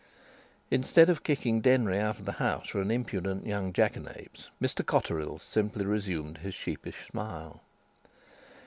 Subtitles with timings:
[0.71, 5.37] Instead of kicking Denry out of the house for an impudent young jackanapes, Mr Cotterill
[5.37, 7.61] simply resumed his sheepish smile.